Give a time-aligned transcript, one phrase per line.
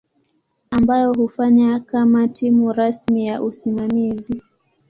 [0.71, 4.41] ambayo hufanya kama timu rasmi ya usimamizi.